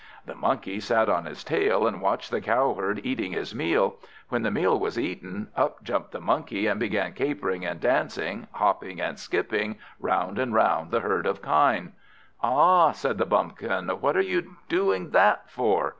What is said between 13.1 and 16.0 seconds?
the Bumpkin, "what are you a doing that for?"